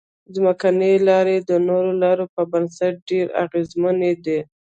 [0.33, 4.39] ځمکنۍ لارې د نورو لارو په نسبت ډېرې اغیزمنې دي